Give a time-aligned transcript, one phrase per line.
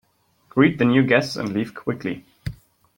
[0.49, 2.25] Greet the new guests and leave quickly.